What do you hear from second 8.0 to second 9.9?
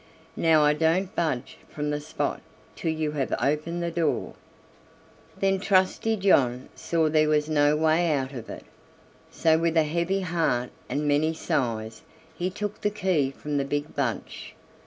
out of it, so with a